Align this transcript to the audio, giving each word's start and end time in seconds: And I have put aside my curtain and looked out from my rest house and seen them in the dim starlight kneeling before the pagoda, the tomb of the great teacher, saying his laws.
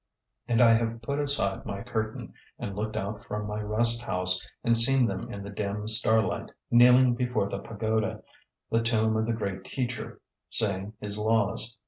And 0.47 0.61
I 0.61 0.73
have 0.73 1.03
put 1.03 1.19
aside 1.19 1.63
my 1.63 1.83
curtain 1.83 2.33
and 2.57 2.75
looked 2.75 2.97
out 2.97 3.23
from 3.23 3.45
my 3.45 3.61
rest 3.61 4.01
house 4.01 4.43
and 4.63 4.75
seen 4.75 5.05
them 5.05 5.31
in 5.31 5.43
the 5.43 5.51
dim 5.51 5.87
starlight 5.87 6.49
kneeling 6.71 7.13
before 7.13 7.47
the 7.47 7.59
pagoda, 7.59 8.23
the 8.71 8.81
tomb 8.81 9.15
of 9.15 9.27
the 9.27 9.33
great 9.33 9.63
teacher, 9.63 10.19
saying 10.49 10.93
his 11.01 11.19
laws. 11.19 11.77